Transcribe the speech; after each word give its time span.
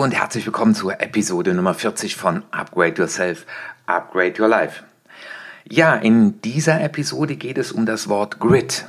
Und 0.00 0.12
herzlich 0.12 0.46
willkommen 0.46 0.74
zur 0.74 0.98
Episode 1.02 1.52
Nummer 1.52 1.74
40 1.74 2.16
von 2.16 2.42
Upgrade 2.52 3.02
Yourself, 3.02 3.44
Upgrade 3.84 4.40
Your 4.40 4.48
Life. 4.48 4.82
Ja, 5.68 5.94
in 5.94 6.40
dieser 6.40 6.80
Episode 6.80 7.36
geht 7.36 7.58
es 7.58 7.70
um 7.70 7.84
das 7.84 8.08
Wort 8.08 8.40
Grit. 8.40 8.86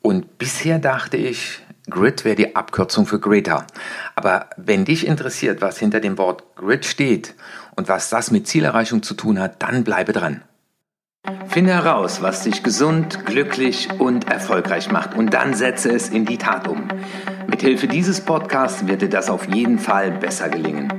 Und 0.00 0.38
bisher 0.38 0.78
dachte 0.78 1.18
ich, 1.18 1.60
Grit 1.90 2.24
wäre 2.24 2.36
die 2.36 2.56
Abkürzung 2.56 3.04
für 3.04 3.20
Greta. 3.20 3.66
Aber 4.14 4.48
wenn 4.56 4.86
dich 4.86 5.06
interessiert, 5.06 5.60
was 5.60 5.78
hinter 5.78 6.00
dem 6.00 6.16
Wort 6.16 6.56
Grit 6.56 6.86
steht 6.86 7.34
und 7.76 7.88
was 7.88 8.08
das 8.08 8.30
mit 8.30 8.48
Zielerreichung 8.48 9.02
zu 9.02 9.12
tun 9.12 9.38
hat, 9.38 9.62
dann 9.62 9.84
bleibe 9.84 10.14
dran. 10.14 10.40
Finde 11.48 11.74
heraus, 11.74 12.22
was 12.22 12.42
dich 12.42 12.62
gesund, 12.62 13.26
glücklich 13.26 13.90
und 13.98 14.30
erfolgreich 14.30 14.90
macht 14.90 15.14
und 15.14 15.34
dann 15.34 15.52
setze 15.52 15.90
es 15.90 16.08
in 16.08 16.24
die 16.24 16.38
Tat 16.38 16.68
um. 16.68 16.88
Mithilfe 17.62 17.86
dieses 17.86 18.20
Podcasts 18.20 18.88
wird 18.88 19.02
dir 19.02 19.08
das 19.08 19.30
auf 19.30 19.46
jeden 19.46 19.78
Fall 19.78 20.10
besser 20.10 20.48
gelingen. 20.48 20.92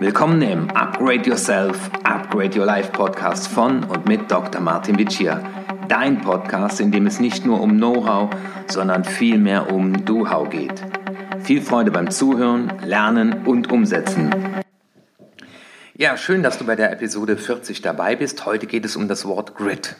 Willkommen 0.00 0.42
im 0.42 0.68
Upgrade 0.72 1.26
Yourself, 1.26 1.90
Upgrade 2.02 2.58
Your 2.58 2.66
Life 2.66 2.92
Podcast 2.92 3.48
von 3.48 3.84
und 3.84 4.04
mit 4.04 4.30
Dr. 4.30 4.60
Martin 4.60 4.98
Vicia. 4.98 5.42
Dein 5.88 6.20
Podcast, 6.20 6.78
in 6.78 6.92
dem 6.92 7.06
es 7.06 7.20
nicht 7.20 7.46
nur 7.46 7.58
um 7.62 7.78
Know-how, 7.78 8.28
sondern 8.66 9.02
vielmehr 9.04 9.72
um 9.72 10.04
Do-How 10.04 10.50
geht. 10.50 10.74
Viel 11.42 11.62
Freude 11.62 11.90
beim 11.90 12.10
Zuhören, 12.10 12.70
Lernen 12.84 13.46
und 13.46 13.72
Umsetzen. 13.72 14.30
Ja, 15.96 16.18
schön, 16.18 16.42
dass 16.42 16.58
du 16.58 16.66
bei 16.66 16.76
der 16.76 16.92
Episode 16.92 17.38
40 17.38 17.80
dabei 17.80 18.14
bist. 18.14 18.44
Heute 18.44 18.66
geht 18.66 18.84
es 18.84 18.94
um 18.94 19.08
das 19.08 19.24
Wort 19.24 19.54
Grit. 19.54 19.96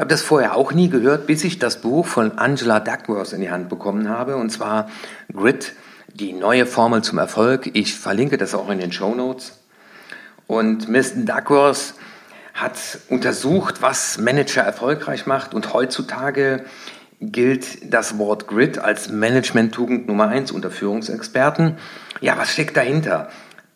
Ich 0.00 0.02
habe 0.02 0.08
das 0.08 0.22
vorher 0.22 0.56
auch 0.56 0.72
nie 0.72 0.88
gehört, 0.88 1.26
bis 1.26 1.44
ich 1.44 1.58
das 1.58 1.82
Buch 1.82 2.06
von 2.06 2.38
Angela 2.38 2.80
Duckworth 2.80 3.34
in 3.34 3.42
die 3.42 3.50
Hand 3.50 3.68
bekommen 3.68 4.08
habe, 4.08 4.36
und 4.36 4.48
zwar 4.48 4.88
Grit, 5.30 5.74
die 6.14 6.32
neue 6.32 6.64
Formel 6.64 7.02
zum 7.02 7.18
Erfolg. 7.18 7.68
Ich 7.74 7.94
verlinke 7.94 8.38
das 8.38 8.54
auch 8.54 8.70
in 8.70 8.78
den 8.78 8.92
Show 8.92 9.14
Notes. 9.14 9.60
Und 10.46 10.88
Mr. 10.88 11.26
Duckworth 11.26 11.92
hat 12.54 12.78
untersucht, 13.10 13.82
was 13.82 14.16
Manager 14.16 14.62
erfolgreich 14.62 15.26
macht, 15.26 15.52
und 15.52 15.74
heutzutage 15.74 16.64
gilt 17.20 17.92
das 17.92 18.16
Wort 18.16 18.46
Grit 18.46 18.78
als 18.78 19.10
Management-Tugend 19.10 20.08
Nummer 20.08 20.28
eins 20.28 20.50
unter 20.50 20.70
Führungsexperten. 20.70 21.76
Ja, 22.22 22.38
was 22.38 22.50
steckt 22.50 22.74
dahinter? 22.78 23.28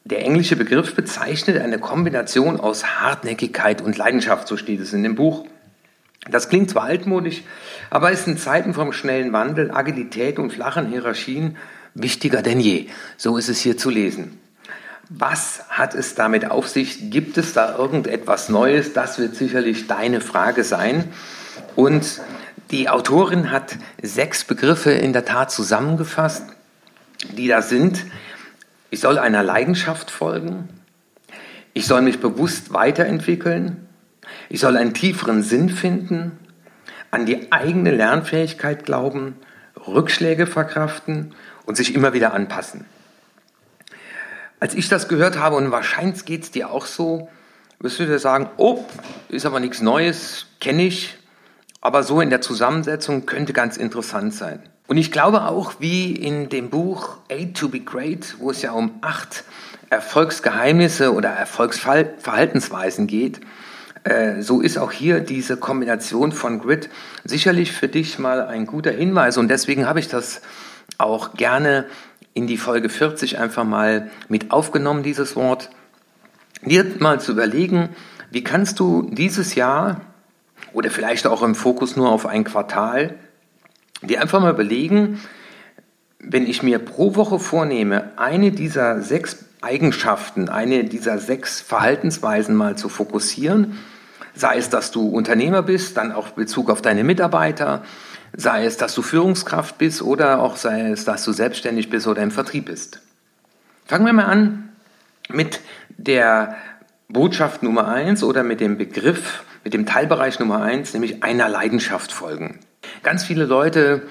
Der 0.04 0.24
englische 0.24 0.56
Begriff 0.56 0.94
bezeichnet 0.94 1.60
eine 1.60 1.78
Kombination 1.78 2.58
aus 2.58 2.98
Hartnäckigkeit 3.02 3.82
und 3.82 3.98
Leidenschaft, 3.98 4.48
so 4.48 4.56
steht 4.56 4.80
es 4.80 4.94
in 4.94 5.02
dem 5.02 5.16
Buch. 5.16 5.44
Das 6.30 6.48
klingt 6.48 6.70
zwar 6.70 6.84
altmodisch, 6.84 7.42
aber 7.90 8.10
ist 8.10 8.26
in 8.26 8.38
Zeiten 8.38 8.74
vom 8.74 8.92
schnellen 8.92 9.32
Wandel, 9.32 9.70
Agilität 9.70 10.38
und 10.38 10.52
flachen 10.52 10.88
Hierarchien 10.88 11.56
wichtiger 11.94 12.42
denn 12.42 12.60
je. 12.60 12.88
So 13.16 13.36
ist 13.36 13.48
es 13.48 13.60
hier 13.60 13.76
zu 13.76 13.90
lesen. 13.90 14.38
Was 15.10 15.64
hat 15.68 15.94
es 15.94 16.14
damit 16.14 16.50
auf 16.50 16.68
sich? 16.68 17.10
Gibt 17.10 17.36
es 17.36 17.52
da 17.52 17.76
irgendetwas 17.76 18.48
Neues? 18.48 18.94
Das 18.94 19.18
wird 19.18 19.36
sicherlich 19.36 19.86
deine 19.86 20.20
Frage 20.20 20.64
sein. 20.64 21.04
Und 21.76 22.20
die 22.70 22.88
Autorin 22.88 23.50
hat 23.50 23.76
sechs 24.02 24.44
Begriffe 24.44 24.92
in 24.92 25.12
der 25.12 25.24
Tat 25.24 25.50
zusammengefasst, 25.50 26.44
die 27.36 27.48
da 27.48 27.60
sind. 27.60 28.04
Ich 28.90 29.00
soll 29.00 29.18
einer 29.18 29.42
Leidenschaft 29.42 30.10
folgen. 30.10 30.68
Ich 31.74 31.86
soll 31.86 32.00
mich 32.00 32.20
bewusst 32.20 32.72
weiterentwickeln. 32.72 33.86
Ich 34.48 34.60
soll 34.60 34.76
einen 34.76 34.94
tieferen 34.94 35.42
Sinn 35.42 35.68
finden, 35.68 36.38
an 37.10 37.26
die 37.26 37.52
eigene 37.52 37.90
Lernfähigkeit 37.92 38.84
glauben, 38.84 39.36
Rückschläge 39.86 40.46
verkraften 40.46 41.34
und 41.66 41.76
sich 41.76 41.94
immer 41.94 42.12
wieder 42.12 42.32
anpassen. 42.32 42.86
Als 44.60 44.74
ich 44.74 44.88
das 44.88 45.08
gehört 45.08 45.38
habe, 45.38 45.56
und 45.56 45.70
wahrscheinlich 45.70 46.24
geht 46.24 46.44
es 46.44 46.50
dir 46.50 46.70
auch 46.70 46.86
so, 46.86 47.28
wirst 47.80 47.98
du 47.98 48.06
dir 48.06 48.18
sagen, 48.18 48.48
oh, 48.56 48.84
ist 49.28 49.46
aber 49.46 49.60
nichts 49.60 49.80
Neues, 49.80 50.46
kenne 50.60 50.84
ich, 50.84 51.18
aber 51.80 52.02
so 52.02 52.20
in 52.20 52.30
der 52.30 52.40
Zusammensetzung 52.40 53.26
könnte 53.26 53.52
ganz 53.52 53.76
interessant 53.76 54.34
sein. 54.34 54.62
Und 54.86 54.96
ich 54.96 55.12
glaube 55.12 55.42
auch, 55.42 55.74
wie 55.80 56.12
in 56.12 56.48
dem 56.48 56.70
Buch 56.70 57.18
Aid 57.28 57.56
to 57.56 57.68
be 57.68 57.80
Great, 57.80 58.36
wo 58.38 58.50
es 58.50 58.62
ja 58.62 58.72
um 58.72 58.98
acht 59.02 59.44
Erfolgsgeheimnisse 59.90 61.12
oder 61.12 61.30
Erfolgsverhaltensweisen 61.30 63.06
geht, 63.06 63.40
äh, 64.04 64.42
so 64.42 64.60
ist 64.60 64.78
auch 64.78 64.92
hier 64.92 65.20
diese 65.20 65.56
Kombination 65.56 66.32
von 66.32 66.60
Grit 66.60 66.90
sicherlich 67.24 67.72
für 67.72 67.88
dich 67.88 68.18
mal 68.18 68.42
ein 68.46 68.66
guter 68.66 68.92
Hinweis. 68.92 69.36
Und 69.38 69.48
deswegen 69.48 69.86
habe 69.86 69.98
ich 69.98 70.08
das 70.08 70.42
auch 70.98 71.34
gerne 71.34 71.86
in 72.34 72.46
die 72.46 72.58
Folge 72.58 72.88
40 72.88 73.38
einfach 73.38 73.64
mal 73.64 74.10
mit 74.28 74.50
aufgenommen, 74.50 75.02
dieses 75.02 75.36
Wort. 75.36 75.70
Dir 76.62 76.84
mal 76.98 77.20
zu 77.20 77.32
überlegen, 77.32 77.90
wie 78.30 78.44
kannst 78.44 78.80
du 78.80 79.08
dieses 79.10 79.54
Jahr 79.54 80.00
oder 80.72 80.90
vielleicht 80.90 81.26
auch 81.26 81.42
im 81.42 81.54
Fokus 81.54 81.96
nur 81.96 82.10
auf 82.10 82.26
ein 82.26 82.44
Quartal 82.44 83.14
dir 84.02 84.20
einfach 84.20 84.40
mal 84.40 84.52
überlegen, 84.52 85.20
wenn 86.18 86.46
ich 86.46 86.62
mir 86.62 86.78
pro 86.78 87.16
Woche 87.16 87.38
vornehme, 87.38 88.12
eine 88.16 88.50
dieser 88.50 89.00
sechs 89.00 89.44
Eigenschaften, 89.60 90.48
eine 90.48 90.84
dieser 90.84 91.18
sechs 91.18 91.60
Verhaltensweisen 91.60 92.54
mal 92.54 92.76
zu 92.76 92.88
fokussieren, 92.88 93.78
sei 94.34 94.58
es, 94.58 94.70
dass 94.70 94.90
du 94.90 95.08
Unternehmer 95.08 95.62
bist, 95.62 95.96
dann 95.96 96.12
auch 96.12 96.30
Bezug 96.30 96.70
auf 96.70 96.82
deine 96.82 97.04
Mitarbeiter, 97.04 97.82
sei 98.36 98.64
es, 98.64 98.76
dass 98.76 98.94
du 98.94 99.02
Führungskraft 99.02 99.78
bist 99.78 100.02
oder 100.02 100.40
auch 100.40 100.56
sei 100.56 100.90
es, 100.90 101.04
dass 101.04 101.24
du 101.24 101.32
selbstständig 101.32 101.90
bist 101.90 102.06
oder 102.06 102.22
im 102.22 102.30
Vertrieb 102.30 102.66
bist. 102.66 103.00
Fangen 103.86 104.06
wir 104.06 104.12
mal 104.12 104.24
an 104.24 104.70
mit 105.28 105.60
der 105.96 106.56
Botschaft 107.08 107.62
Nummer 107.62 107.88
eins 107.88 108.22
oder 108.22 108.42
mit 108.42 108.60
dem 108.60 108.76
Begriff, 108.76 109.44
mit 109.62 109.74
dem 109.74 109.86
Teilbereich 109.86 110.40
Nummer 110.40 110.62
eins, 110.62 110.92
nämlich 110.92 111.22
einer 111.22 111.48
Leidenschaft 111.48 112.12
folgen. 112.12 112.60
Ganz 113.02 113.24
viele 113.24 113.44
Leute 113.44 114.02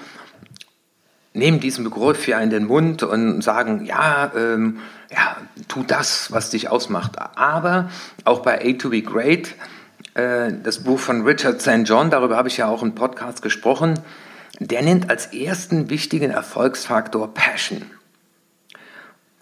nehmen 1.32 1.60
diesen 1.60 1.84
Begriff 1.84 2.26
ja 2.28 2.38
in 2.40 2.50
den 2.50 2.64
Mund 2.64 3.02
und 3.02 3.42
sagen, 3.42 3.84
ja, 3.84 4.32
ähm, 4.34 4.78
ja, 5.12 5.36
tu 5.68 5.82
das, 5.82 6.32
was 6.32 6.50
dich 6.50 6.70
ausmacht. 6.70 7.16
Aber 7.36 7.90
auch 8.24 8.40
bei 8.40 8.64
A 8.64 8.72
to 8.78 8.90
be 8.90 9.02
Great, 9.02 9.54
das 10.14 10.84
Buch 10.84 11.00
von 11.00 11.26
Richard 11.26 11.60
St. 11.60 11.82
John, 11.84 12.10
darüber 12.10 12.36
habe 12.36 12.48
ich 12.48 12.56
ja 12.56 12.68
auch 12.68 12.82
im 12.82 12.94
Podcast 12.94 13.42
gesprochen, 13.42 13.98
der 14.60 14.82
nennt 14.82 15.10
als 15.10 15.26
ersten 15.34 15.90
wichtigen 15.90 16.30
Erfolgsfaktor 16.30 17.34
Passion. 17.34 17.82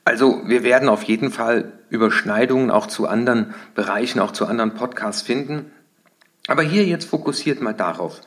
Also 0.04 0.42
wir 0.46 0.64
werden 0.64 0.88
auf 0.88 1.02
jeden 1.04 1.30
Fall 1.30 1.72
Überschneidungen 1.90 2.70
auch 2.70 2.86
zu 2.86 3.06
anderen 3.06 3.54
Bereichen, 3.74 4.18
auch 4.18 4.32
zu 4.32 4.46
anderen 4.46 4.74
Podcasts 4.74 5.22
finden. 5.22 5.70
Aber 6.48 6.62
hier 6.62 6.84
jetzt 6.84 7.04
fokussiert 7.04 7.60
mal 7.60 7.74
darauf. 7.74 8.20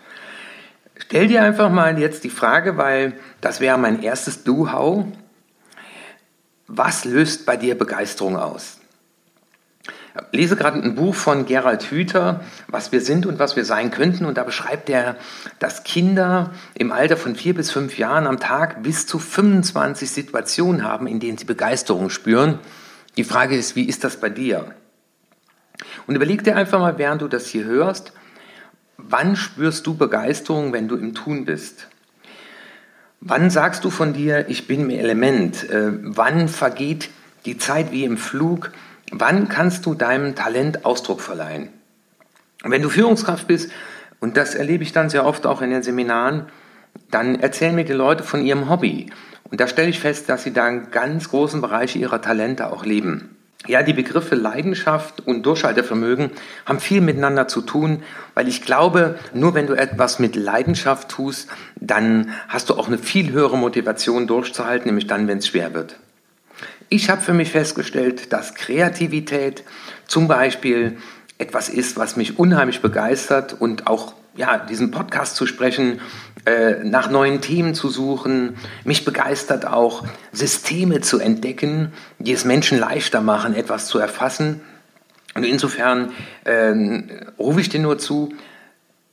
Stell 0.97 1.27
dir 1.27 1.43
einfach 1.43 1.69
mal 1.69 1.99
jetzt 1.99 2.23
die 2.23 2.29
Frage, 2.29 2.77
weil 2.77 3.13
das 3.41 3.59
wäre 3.59 3.77
mein 3.77 4.01
erstes 4.01 4.43
Do-How. 4.43 5.05
Was 6.67 7.03
löst 7.03 7.45
bei 7.45 7.57
dir 7.57 7.77
Begeisterung 7.77 8.37
aus? 8.37 8.79
Lese 10.31 10.55
gerade 10.55 10.81
ein 10.81 10.95
Buch 10.95 11.15
von 11.15 11.45
Gerald 11.45 11.83
Hüther, 11.91 12.41
was 12.67 12.91
wir 12.91 13.01
sind 13.01 13.25
und 13.25 13.39
was 13.39 13.55
wir 13.55 13.65
sein 13.65 13.91
könnten. 13.91 14.25
Und 14.25 14.37
da 14.37 14.43
beschreibt 14.43 14.89
er, 14.89 15.15
dass 15.59 15.83
Kinder 15.83 16.51
im 16.73 16.91
Alter 16.91 17.17
von 17.17 17.35
vier 17.35 17.53
bis 17.53 17.71
fünf 17.71 17.97
Jahren 17.97 18.27
am 18.27 18.39
Tag 18.39 18.83
bis 18.83 19.07
zu 19.07 19.19
25 19.19 20.09
Situationen 20.09 20.83
haben, 20.83 21.07
in 21.07 21.19
denen 21.19 21.37
sie 21.37 21.45
Begeisterung 21.45 22.09
spüren. 22.09 22.59
Die 23.17 23.23
Frage 23.23 23.55
ist, 23.55 23.75
wie 23.75 23.85
ist 23.85 24.03
das 24.03 24.19
bei 24.19 24.29
dir? 24.29 24.73
Und 26.07 26.15
überleg 26.15 26.43
dir 26.43 26.55
einfach 26.55 26.79
mal, 26.79 26.97
während 26.97 27.21
du 27.21 27.27
das 27.27 27.47
hier 27.47 27.65
hörst, 27.65 28.13
Wann 28.97 29.35
spürst 29.35 29.85
du 29.87 29.95
Begeisterung, 29.95 30.73
wenn 30.73 30.87
du 30.87 30.95
im 30.95 31.13
Tun 31.13 31.45
bist? 31.45 31.87
Wann 33.19 33.49
sagst 33.49 33.83
du 33.83 33.89
von 33.89 34.13
dir, 34.13 34.49
ich 34.49 34.67
bin 34.67 34.87
mir 34.87 34.99
Element? 34.99 35.69
Äh, 35.69 35.91
wann 36.01 36.47
vergeht 36.47 37.09
die 37.45 37.57
Zeit 37.57 37.91
wie 37.91 38.05
im 38.05 38.17
Flug? 38.17 38.71
Wann 39.11 39.49
kannst 39.49 39.85
du 39.85 39.93
deinem 39.93 40.35
Talent 40.35 40.85
Ausdruck 40.85 41.21
verleihen? 41.21 41.69
wenn 42.67 42.81
du 42.81 42.89
Führungskraft 42.89 43.47
bist, 43.47 43.71
und 44.19 44.37
das 44.37 44.55
erlebe 44.55 44.83
ich 44.83 44.91
dann 44.91 45.09
sehr 45.09 45.25
oft 45.25 45.45
auch 45.45 45.61
in 45.61 45.69
den 45.69 45.83
Seminaren, 45.83 46.47
dann 47.11 47.39
erzählen 47.39 47.75
mir 47.75 47.85
die 47.85 47.93
Leute 47.93 48.23
von 48.23 48.43
ihrem 48.43 48.69
Hobby. 48.69 49.11
Und 49.51 49.59
da 49.59 49.67
stelle 49.67 49.89
ich 49.89 49.99
fest, 49.99 50.29
dass 50.29 50.43
sie 50.43 50.53
da 50.53 50.65
einen 50.65 50.89
ganz 50.89 51.29
großen 51.29 51.61
Bereich 51.61 51.95
ihrer 51.95 52.21
Talente 52.21 52.71
auch 52.71 52.85
leben. 52.85 53.37
Ja, 53.67 53.81
die 53.81 53.93
Begriffe 53.93 54.35
Leidenschaft 54.35 55.25
und 55.25 55.43
Durchhaltevermögen 55.43 56.31
haben 56.65 56.79
viel 56.79 57.01
miteinander 57.01 57.47
zu 57.47 57.61
tun, 57.61 58.03
weil 58.35 58.47
ich 58.47 58.61
glaube, 58.61 59.17
nur 59.33 59.55
wenn 59.55 59.65
du 59.65 59.73
etwas 59.73 60.19
mit 60.19 60.35
Leidenschaft 60.35 61.09
tust, 61.09 61.49
dann 61.75 62.31
hast 62.47 62.69
du 62.69 62.75
auch 62.75 62.87
eine 62.87 62.97
viel 62.97 63.31
höhere 63.31 63.57
Motivation 63.57 64.27
durchzuhalten, 64.27 64.87
nämlich 64.87 65.07
dann, 65.07 65.27
wenn 65.27 65.39
es 65.39 65.47
schwer 65.47 65.73
wird. 65.73 65.97
Ich 66.89 67.09
habe 67.09 67.21
für 67.21 67.33
mich 67.33 67.51
festgestellt, 67.51 68.31
dass 68.31 68.55
Kreativität 68.55 69.63
zum 70.07 70.27
Beispiel 70.27 70.97
etwas 71.37 71.69
ist, 71.69 71.97
was 71.97 72.15
mich 72.15 72.39
unheimlich 72.39 72.81
begeistert 72.81 73.55
und 73.59 73.87
auch 73.87 74.13
ja, 74.35 74.57
diesen 74.57 74.91
Podcast 74.91 75.35
zu 75.35 75.47
sprechen, 75.47 76.01
äh, 76.45 76.83
nach 76.83 77.09
neuen 77.09 77.41
Themen 77.41 77.73
zu 77.73 77.89
suchen. 77.89 78.55
Mich 78.83 79.05
begeistert 79.05 79.65
auch, 79.65 80.05
Systeme 80.31 81.01
zu 81.01 81.19
entdecken, 81.19 81.93
die 82.19 82.33
es 82.33 82.45
Menschen 82.45 82.77
leichter 82.77 83.21
machen, 83.21 83.55
etwas 83.55 83.87
zu 83.87 83.97
erfassen. 83.97 84.61
Und 85.33 85.43
insofern 85.43 86.11
äh, 86.43 86.73
rufe 87.39 87.61
ich 87.61 87.69
dir 87.69 87.79
nur 87.79 87.97
zu, 87.97 88.33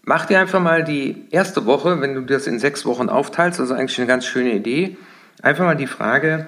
mach 0.02 0.26
dir 0.26 0.40
einfach 0.40 0.60
mal 0.60 0.84
die 0.84 1.26
erste 1.30 1.66
Woche, 1.66 2.00
wenn 2.00 2.14
du 2.14 2.20
das 2.22 2.46
in 2.46 2.58
sechs 2.58 2.84
Wochen 2.84 3.08
aufteilst, 3.08 3.60
also 3.60 3.74
eigentlich 3.74 3.98
eine 3.98 4.06
ganz 4.06 4.26
schöne 4.26 4.52
Idee, 4.52 4.96
einfach 5.40 5.64
mal 5.64 5.76
die 5.76 5.86
Frage, 5.86 6.46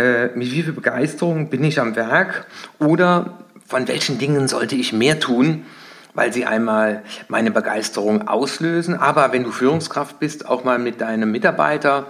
äh, 0.00 0.30
mit 0.34 0.50
wie 0.50 0.62
viel 0.62 0.72
Begeisterung 0.72 1.50
bin 1.50 1.62
ich 1.62 1.78
am 1.78 1.94
Werk 1.94 2.46
oder 2.78 3.38
von 3.66 3.86
welchen 3.86 4.18
Dingen 4.18 4.48
sollte 4.48 4.74
ich 4.74 4.92
mehr 4.92 5.20
tun, 5.20 5.66
weil 6.14 6.32
sie 6.32 6.46
einmal 6.46 7.02
meine 7.28 7.50
Begeisterung 7.50 8.26
auslösen, 8.26 8.94
aber 8.94 9.32
wenn 9.32 9.44
du 9.44 9.50
Führungskraft 9.50 10.18
bist, 10.18 10.48
auch 10.48 10.64
mal 10.64 10.78
mit 10.78 11.00
deinem 11.00 11.30
Mitarbeiter 11.30 12.06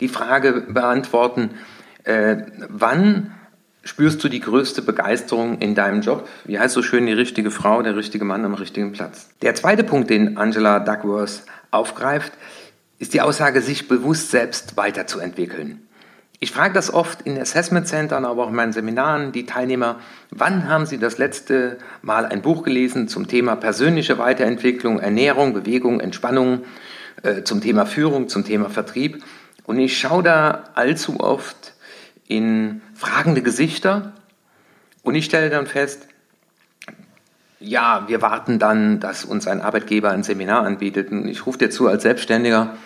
die 0.00 0.08
Frage 0.08 0.66
beantworten, 0.68 1.50
äh, 2.04 2.36
wann 2.68 3.32
spürst 3.82 4.22
du 4.22 4.28
die 4.28 4.40
größte 4.40 4.82
Begeisterung 4.82 5.58
in 5.58 5.74
deinem 5.74 6.02
Job? 6.02 6.28
Wie 6.44 6.58
heißt 6.58 6.74
so 6.74 6.82
schön 6.82 7.06
die 7.06 7.12
richtige 7.12 7.50
Frau, 7.50 7.82
der 7.82 7.96
richtige 7.96 8.24
Mann 8.24 8.44
am 8.44 8.54
richtigen 8.54 8.92
Platz? 8.92 9.30
Der 9.42 9.54
zweite 9.54 9.84
Punkt, 9.84 10.10
den 10.10 10.36
Angela 10.36 10.80
Duckworth 10.80 11.42
aufgreift, 11.70 12.32
ist 12.98 13.14
die 13.14 13.22
Aussage, 13.22 13.60
sich 13.62 13.88
bewusst 13.88 14.30
selbst 14.30 14.76
weiterzuentwickeln. 14.76 15.84
Ich 16.44 16.52
frage 16.52 16.74
das 16.74 16.92
oft 16.92 17.22
in 17.22 17.40
Assessment 17.40 17.88
Centern, 17.88 18.26
aber 18.26 18.44
auch 18.44 18.50
in 18.50 18.54
meinen 18.54 18.74
Seminaren 18.74 19.32
die 19.32 19.46
Teilnehmer, 19.46 19.98
wann 20.28 20.68
haben 20.68 20.84
sie 20.84 20.98
das 20.98 21.16
letzte 21.16 21.78
Mal 22.02 22.26
ein 22.26 22.42
Buch 22.42 22.64
gelesen 22.64 23.08
zum 23.08 23.28
Thema 23.28 23.56
persönliche 23.56 24.18
Weiterentwicklung, 24.18 24.98
Ernährung, 24.98 25.54
Bewegung, 25.54 26.00
Entspannung, 26.00 26.66
äh, 27.22 27.44
zum 27.44 27.62
Thema 27.62 27.86
Führung, 27.86 28.28
zum 28.28 28.44
Thema 28.44 28.68
Vertrieb? 28.68 29.24
Und 29.64 29.78
ich 29.78 29.98
schaue 29.98 30.22
da 30.22 30.64
allzu 30.74 31.18
oft 31.18 31.72
in 32.28 32.82
fragende 32.94 33.40
Gesichter 33.40 34.12
und 35.02 35.14
ich 35.14 35.24
stelle 35.24 35.48
dann 35.48 35.66
fest, 35.66 36.08
ja, 37.58 38.04
wir 38.06 38.20
warten 38.20 38.58
dann, 38.58 39.00
dass 39.00 39.24
uns 39.24 39.46
ein 39.46 39.62
Arbeitgeber 39.62 40.10
ein 40.10 40.22
Seminar 40.22 40.66
anbietet. 40.66 41.10
Und 41.10 41.26
ich 41.26 41.46
rufe 41.46 41.56
dir 41.56 41.70
zu 41.70 41.88
als 41.88 42.02
Selbstständiger, 42.02 42.76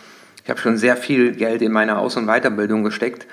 ich 0.44 0.48
habe 0.48 0.60
schon 0.60 0.76
sehr 0.76 0.96
viel 0.96 1.32
Geld 1.32 1.60
in 1.60 1.72
meine 1.72 1.98
Aus- 1.98 2.16
und 2.16 2.26
Weiterbildung 2.26 2.84
gesteckt 2.84 3.26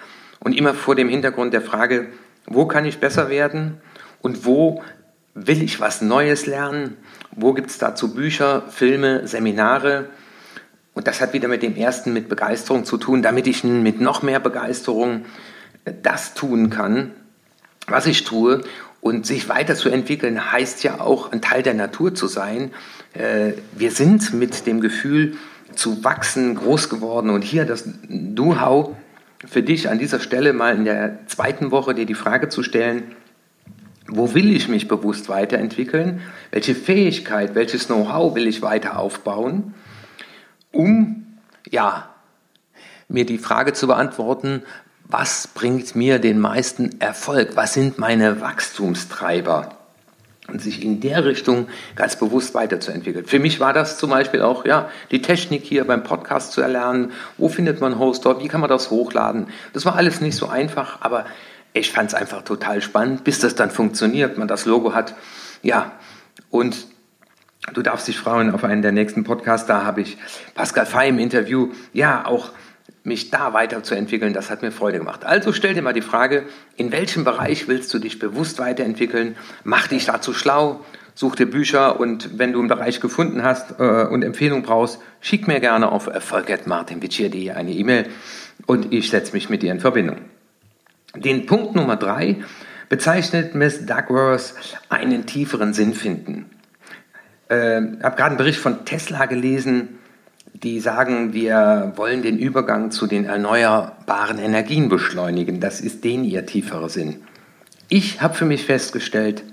und 0.46 0.54
immer 0.54 0.76
vor 0.76 0.94
dem 0.94 1.10
Hintergrund 1.10 1.56
der 1.56 1.62
Frage, 1.64 2.06
wo 2.46 2.68
kann 2.68 2.86
ich 2.86 3.00
besser 3.00 3.30
werden 3.30 3.82
und 4.22 4.46
wo 4.46 4.84
will 5.34 5.64
ich 5.64 5.80
was 5.80 6.02
Neues 6.02 6.46
lernen, 6.46 6.98
wo 7.32 7.54
gibt 7.54 7.72
es 7.72 7.80
dazu 7.80 8.14
Bücher, 8.14 8.62
Filme, 8.70 9.28
Seminare. 9.28 10.08
Und 10.94 11.08
das 11.08 11.20
hat 11.20 11.34
wieder 11.34 11.48
mit 11.48 11.64
dem 11.64 11.76
ersten, 11.76 12.14
mit 12.14 12.30
Begeisterung 12.30 12.86
zu 12.86 12.98
tun, 12.98 13.24
damit 13.24 13.48
ich 13.48 13.64
mit 13.64 14.00
noch 14.00 14.22
mehr 14.22 14.40
Begeisterung 14.40 15.26
das 16.04 16.36
tun 16.36 16.70
kann, 16.70 17.12
was 17.88 18.06
ich 18.06 18.24
tue. 18.24 18.62
Und 19.02 19.26
sich 19.26 19.50
weiterzuentwickeln 19.50 20.52
heißt 20.52 20.84
ja 20.84 21.00
auch, 21.00 21.32
ein 21.32 21.42
Teil 21.42 21.64
der 21.64 21.74
Natur 21.74 22.14
zu 22.14 22.28
sein. 22.28 22.72
Äh, 23.14 23.54
wir 23.76 23.90
sind 23.90 24.32
mit 24.36 24.68
dem 24.68 24.80
Gefühl, 24.80 25.38
zu 25.74 26.04
wachsen, 26.04 26.54
groß 26.54 26.90
geworden. 26.90 27.32
Und 27.32 27.44
hier 27.44 27.66
das 27.66 27.84
Do-How 28.08 28.96
für 29.46 29.64
dich 29.64 29.90
an 29.90 30.00
dieser 30.00 30.20
Stelle 30.20 30.54
mal 30.54 30.76
in 30.76 30.86
der 30.86 31.26
zweiten 31.28 31.72
Woche 31.72 31.94
dir 31.94 32.06
die 32.06 32.14
Frage 32.14 32.50
zu 32.50 32.64
stellen, 32.64 33.16
wo 34.08 34.34
will 34.34 34.56
ich 34.56 34.68
mich 34.68 34.88
bewusst 34.88 35.30
weiterentwickeln? 35.30 36.22
Welche 36.52 36.76
Fähigkeit, 36.76 37.56
welches 37.56 37.88
Know-how 37.88 38.36
will 38.36 38.48
ich 38.48 38.62
weiter 38.62 39.00
aufbauen, 39.00 39.74
um 40.72 41.26
ja, 41.70 42.10
mir 43.08 43.26
die 43.26 43.38
Frage 43.38 43.74
zu 43.74 43.88
beantworten, 43.88 44.64
was 45.08 45.48
bringt 45.48 45.96
mir 45.96 46.20
den 46.20 46.40
meisten 46.40 47.00
Erfolg? 47.00 47.56
Was 47.56 47.74
sind 47.74 48.00
meine 48.00 48.42
Wachstumstreiber? 48.42 49.75
Und 50.48 50.62
sich 50.62 50.84
in 50.84 51.00
der 51.00 51.26
Richtung 51.26 51.68
ganz 51.96 52.16
bewusst 52.18 52.54
weiterzuentwickeln. 52.54 53.26
Für 53.26 53.40
mich 53.40 53.60
war 53.60 53.74
das 53.74 53.98
zum 53.98 54.12
Beispiel 54.12 54.42
auch 54.42 54.66
ja, 54.66 54.90
die 55.12 55.22
Technik 55.22 55.64
hier 55.64 55.86
beim 55.86 56.04
Podcast 56.04 56.52
zu 56.52 56.62
erlernen. 56.62 57.12
Wo 57.38 57.50
findet 57.50 57.82
man 57.82 57.98
Hoster? 57.98 58.40
Wie 58.42 58.48
kann 58.48 58.62
man 58.62 58.70
das 58.70 58.92
hochladen? 58.92 59.48
Das 59.74 59.86
war 59.86 59.96
alles 59.96 60.22
nicht 60.22 60.36
so 60.36 60.48
einfach, 60.48 61.02
aber 61.02 61.26
ich 61.74 61.92
fand 61.92 62.10
es 62.10 62.14
einfach 62.16 62.44
total 62.44 62.82
spannend, 62.82 63.24
bis 63.24 63.40
das 63.40 63.56
dann 63.56 63.72
funktioniert, 63.72 64.38
man 64.38 64.48
das 64.48 64.66
Logo 64.66 64.94
hat. 64.94 65.16
Ja, 65.62 65.92
und 66.50 66.88
du 67.74 67.82
darfst 67.82 68.08
dich 68.08 68.18
freuen 68.18 68.52
auf 68.52 68.64
einen 68.64 68.82
der 68.82 68.92
nächsten 68.92 69.24
Podcasts. 69.24 69.68
Da 69.68 69.84
habe 69.84 70.02
ich 70.02 70.18
Pascal 70.54 70.86
Fey 70.86 71.10
im 71.10 71.20
Interview. 71.20 71.72
Ja, 71.92 72.26
auch 72.26 72.52
mich 73.06 73.30
da 73.30 73.54
weiterzuentwickeln, 73.54 74.34
das 74.34 74.50
hat 74.50 74.62
mir 74.62 74.72
Freude 74.72 74.98
gemacht. 74.98 75.26
Also 75.26 75.54
stell 75.54 75.74
dir 75.74 75.82
mal 75.82 75.94
die 75.94 76.02
Frage, 76.02 76.44
in 76.76 76.92
welchem 76.92 77.24
Bereich 77.24 77.68
willst 77.68 77.94
du 77.94 78.00
dich 78.00 78.20
bewusst 78.20 78.60
weiterentwickeln? 78.60 79.36
Mach 79.64 79.88
dich 79.88 80.06
dazu 80.06 80.34
schlau, 80.34 80.84
such 81.14 81.36
dir 81.36 81.46
Bücher 81.46 82.00
und 82.00 82.38
wenn 82.40 82.52
du 82.52 82.60
einen 82.60 82.68
Bereich 82.68 83.00
gefunden 83.00 83.44
hast 83.44 83.80
äh, 83.80 84.06
und 84.06 84.24
Empfehlung 84.24 84.64
brauchst, 84.64 85.00
schick 85.22 85.48
mir 85.48 85.60
gerne 85.60 85.92
auf 85.92 86.08
erfolg.martinvicier.de 86.08 87.52
eine 87.52 87.72
E-Mail 87.72 88.08
und 88.66 88.92
ich 88.92 89.10
setze 89.10 89.34
mich 89.34 89.50
mit 89.50 89.62
dir 89.62 89.72
in 89.72 89.80
Verbindung. 89.80 90.18
Den 91.16 91.46
Punkt 91.46 91.76
Nummer 91.76 91.96
drei 91.96 92.38
bezeichnet 92.90 93.56
Miss 93.56 93.86
Duckworth 93.86 94.56
einen 94.90 95.26
tieferen 95.26 95.74
Sinn 95.74 95.94
finden. 95.94 96.50
Ich 97.48 97.56
äh, 97.56 97.82
habe 98.02 98.16
gerade 98.16 98.24
einen 98.24 98.38
Bericht 98.38 98.60
von 98.60 98.86
Tesla 98.86 99.28
gelesen, 99.28 100.00
die 100.64 100.80
sagen, 100.80 101.34
wir 101.34 101.94
wollen 101.98 102.22
den 102.22 102.38
Übergang 102.38 102.90
zu 102.90 103.08
den 103.08 103.26
erneuerbaren 103.26 104.40
Energien 104.40 104.88
beschleunigen. 104.88 105.60
Das 105.60 105.82
ist 105.82 106.04
den 106.06 106.24
ihr 106.24 106.46
tieferer 106.46 106.88
Sinn. 106.88 107.18
Ich 107.90 108.22
habe 108.22 108.36
für 108.36 108.46
mich 108.46 108.66
festgestellt, 108.66 109.44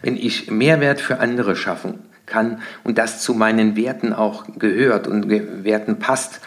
wenn 0.00 0.16
ich 0.16 0.50
Mehrwert 0.50 1.00
für 1.00 1.20
andere 1.20 1.54
schaffen 1.54 1.98
kann 2.24 2.62
und 2.82 2.96
das 2.96 3.20
zu 3.22 3.34
meinen 3.34 3.76
Werten 3.76 4.14
auch 4.14 4.46
gehört 4.58 5.06
und 5.06 5.28
Werten 5.28 5.98
passt, 5.98 6.40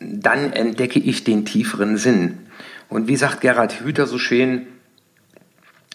dann 0.00 0.52
entdecke 0.52 0.98
ich 0.98 1.22
den 1.22 1.44
tieferen 1.44 1.96
Sinn. 1.96 2.38
Und 2.88 3.06
wie 3.06 3.16
sagt 3.16 3.40
Gerhard 3.40 3.80
Hüther 3.80 4.06
so 4.06 4.18
schön, 4.18 4.66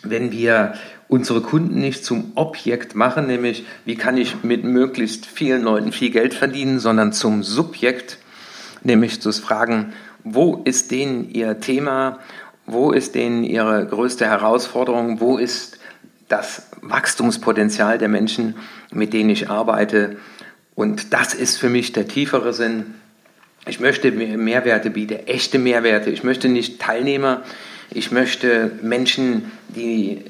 wenn 0.10 0.32
wir 0.32 0.74
unsere 1.08 1.42
Kunden 1.42 1.80
nicht 1.80 2.04
zum 2.04 2.32
Objekt 2.36 2.96
machen, 2.96 3.28
nämlich 3.28 3.66
wie 3.86 3.96
kann 3.96 4.18
ich 4.18 4.44
mit 4.44 4.64
möglichst 4.64 5.26
vielen 5.26 5.64
Leuten 5.64 5.92
viel 5.92 6.10
Geld 6.10 6.34
verdienen, 6.34 6.80
sondern 6.80 7.14
zum 7.14 7.44
Subjekt, 7.44 8.18
nämlich 8.84 9.22
zu 9.22 9.32
fragen, 9.32 9.94
wo 10.24 10.62
ist 10.66 10.92
denen 10.92 11.30
ihr 11.30 11.60
Thema, 11.60 12.20
wo 12.66 12.92
ist 12.92 13.16
denen 13.16 13.44
ihre 13.44 13.86
größte 13.86 14.26
Herausforderung, 14.26 15.22
wo 15.22 15.38
ist 15.38 15.80
das 16.28 16.68
Wachstumspotenzial 16.82 17.98
der 17.98 18.10
Menschen, 18.10 18.56
mit 18.92 19.14
denen 19.14 19.30
ich 19.30 19.50
arbeite. 19.50 20.18
Und 20.76 21.14
das 21.14 21.34
ist 21.34 21.58
für 21.58 21.70
mich 21.70 21.94
der 21.94 22.08
tiefere 22.08 22.54
Sinn. 22.54 22.96
Ich 23.66 23.80
möchte 23.80 24.12
Mehrwerte 24.12 24.90
bieten, 24.90 25.28
echte 25.28 25.60
Mehrwerte. 25.60 26.10
Ich 26.10 26.24
möchte 26.24 26.50
nicht 26.50 26.80
Teilnehmer, 26.80 27.44
ich 27.90 28.12
möchte 28.12 28.72
Menschen, 28.82 29.52
die 29.70 30.26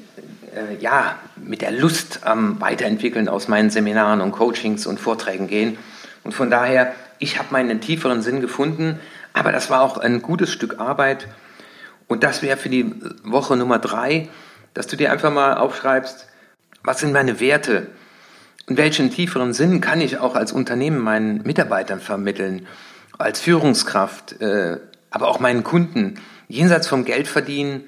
äh, 0.54 0.76
ja, 0.80 1.18
mit 1.36 1.62
der 1.62 1.72
Lust 1.72 2.20
am 2.24 2.60
Weiterentwickeln 2.60 3.28
aus 3.28 3.48
meinen 3.48 3.70
Seminaren 3.70 4.20
und 4.20 4.32
Coachings 4.32 4.86
und 4.86 5.00
Vorträgen 5.00 5.46
gehen. 5.46 5.78
Und 6.24 6.32
von 6.32 6.50
daher, 6.50 6.94
ich 7.18 7.38
habe 7.38 7.48
meinen 7.50 7.80
tieferen 7.80 8.22
Sinn 8.22 8.40
gefunden, 8.40 9.00
aber 9.32 9.52
das 9.52 9.70
war 9.70 9.82
auch 9.82 9.98
ein 9.98 10.22
gutes 10.22 10.52
Stück 10.52 10.80
Arbeit. 10.80 11.28
Und 12.06 12.22
das 12.24 12.42
wäre 12.42 12.56
für 12.56 12.68
die 12.68 12.94
Woche 13.22 13.56
Nummer 13.56 13.78
drei, 13.78 14.28
dass 14.74 14.86
du 14.86 14.96
dir 14.96 15.12
einfach 15.12 15.32
mal 15.32 15.54
aufschreibst, 15.54 16.26
was 16.82 17.00
sind 17.00 17.12
meine 17.12 17.40
Werte 17.40 17.88
und 18.68 18.76
welchen 18.76 19.10
tieferen 19.10 19.52
Sinn 19.52 19.80
kann 19.80 20.00
ich 20.00 20.18
auch 20.18 20.34
als 20.34 20.52
Unternehmen 20.52 20.98
meinen 20.98 21.42
Mitarbeitern 21.42 22.00
vermitteln, 22.00 22.66
als 23.18 23.40
Führungskraft, 23.40 24.40
äh, 24.40 24.78
aber 25.10 25.28
auch 25.28 25.40
meinen 25.40 25.64
Kunden, 25.64 26.20
jenseits 26.48 26.86
vom 26.86 27.04
Geldverdienen, 27.04 27.84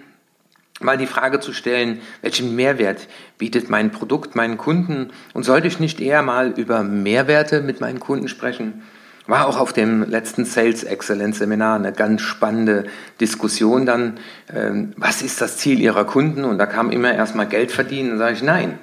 mal 0.81 0.97
die 0.97 1.07
Frage 1.07 1.41
zu 1.41 1.53
stellen, 1.53 2.01
welchen 2.23 2.57
Mehrwert 2.57 3.09
bietet 3.39 3.69
mein 3.69 3.91
Produkt 3.91 4.35
meinen 4.35 4.57
Kunden 4.57 5.11
und 5.35 5.45
sollte 5.45 5.69
ich 5.69 5.81
nicht 5.81 6.01
eher 6.01 6.23
mal 6.23 6.53
über 6.57 6.83
Mehrwerte 6.83 7.61
mit 7.61 7.81
meinen 7.81 8.01
Kunden 8.01 8.29
sprechen? 8.29 8.83
War 9.27 9.47
auch 9.47 9.59
auf 9.59 9.73
dem 9.73 10.09
letzten 10.09 10.45
Sales 10.45 10.83
Excellence 10.83 11.39
Seminar 11.39 11.77
eine 11.77 11.93
ganz 11.93 12.23
spannende 12.23 12.85
Diskussion 13.21 13.87
dann, 13.87 14.19
ähm, 14.53 14.93
was 14.97 15.23
ist 15.23 15.41
das 15.41 15.59
Ziel 15.59 15.79
Ihrer 15.79 16.05
Kunden? 16.05 16.45
Und 16.45 16.59
da 16.59 16.67
kam 16.67 16.91
immer 16.91 17.15
erstmal 17.15 17.47
Geld 17.47 17.71
verdienen. 17.71 18.13
Und 18.13 18.19
sage 18.19 18.35
ich, 18.35 18.43
nein, 18.43 18.79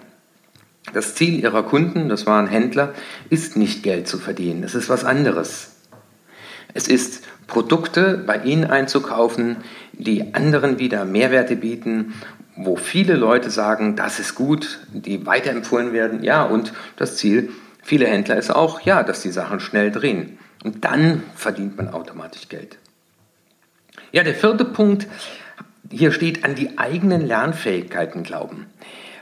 das 0.93 1.15
Ziel 1.15 1.43
Ihrer 1.43 1.63
Kunden, 1.63 2.07
das 2.07 2.25
waren 2.27 2.47
Händler, 2.47 2.93
ist 3.29 3.57
nicht 3.57 3.83
Geld 3.83 4.07
zu 4.07 4.19
verdienen. 4.19 4.63
Es 4.63 4.73
ist 4.73 4.87
was 4.87 5.03
anderes. 5.03 5.76
Es 6.73 6.87
ist 6.87 7.23
Produkte 7.47 8.23
bei 8.25 8.39
Ihnen 8.39 8.65
einzukaufen, 8.65 9.57
die 9.93 10.33
anderen 10.33 10.79
wieder 10.79 11.05
Mehrwerte 11.05 11.55
bieten, 11.55 12.13
wo 12.55 12.75
viele 12.75 13.15
Leute 13.15 13.49
sagen, 13.49 13.95
das 13.95 14.19
ist 14.19 14.35
gut, 14.35 14.79
die 14.91 15.25
weiterempfohlen 15.25 15.93
werden. 15.93 16.23
Ja, 16.23 16.43
und 16.43 16.73
das 16.97 17.17
Ziel 17.17 17.51
viele 17.87 18.05
Händler 18.05 18.35
ist 18.35 18.53
auch, 18.53 18.81
ja, 18.81 19.01
dass 19.01 19.21
die 19.21 19.31
Sachen 19.31 19.61
schnell 19.61 19.91
drehen. 19.91 20.37
Und 20.63 20.83
dann 20.83 21.23
verdient 21.35 21.77
man 21.77 21.87
automatisch 21.87 22.49
Geld. 22.49 22.77
Ja, 24.11 24.23
der 24.23 24.35
vierte 24.35 24.65
Punkt, 24.65 25.07
hier 25.89 26.11
steht 26.11 26.43
an 26.43 26.55
die 26.55 26.77
eigenen 26.77 27.25
Lernfähigkeiten 27.25 28.23
glauben. 28.23 28.65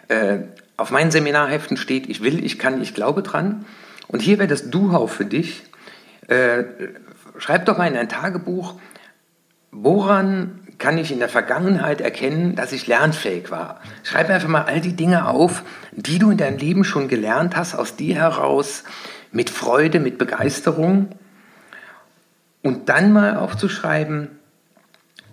Äh, 0.07 0.39
auf 0.77 0.89
meinen 0.89 1.11
Seminarheften 1.11 1.77
steht, 1.77 2.09
ich 2.09 2.23
will, 2.23 2.43
ich 2.43 2.57
kann, 2.57 2.81
ich 2.81 2.95
glaube 2.95 3.21
dran. 3.21 3.65
Und 4.07 4.21
hier 4.21 4.39
wäre 4.39 4.47
das 4.47 4.71
Du-Hau 4.71 5.05
für 5.07 5.25
dich. 5.25 5.63
Äh, 6.27 6.63
schreib 7.37 7.65
doch 7.65 7.77
mal 7.77 7.87
in 7.87 7.97
ein 7.97 8.09
Tagebuch, 8.09 8.75
woran 9.71 10.61
kann 10.77 10.97
ich 10.97 11.11
in 11.11 11.19
der 11.19 11.29
Vergangenheit 11.29 12.01
erkennen, 12.01 12.55
dass 12.55 12.71
ich 12.71 12.87
lernfähig 12.87 13.49
war. 13.51 13.79
Schreib 14.03 14.29
einfach 14.29 14.49
mal 14.49 14.63
all 14.63 14.81
die 14.81 14.95
Dinge 14.95 15.27
auf, 15.27 15.63
die 15.91 16.19
du 16.19 16.31
in 16.31 16.37
deinem 16.37 16.57
Leben 16.57 16.83
schon 16.83 17.07
gelernt 17.07 17.55
hast, 17.55 17.75
aus 17.75 17.95
dir 17.95 18.15
heraus, 18.15 18.83
mit 19.31 19.49
Freude, 19.49 19.99
mit 19.99 20.17
Begeisterung. 20.17 21.09
Und 22.61 22.89
dann 22.89 23.13
mal 23.13 23.37
aufzuschreiben, 23.37 24.29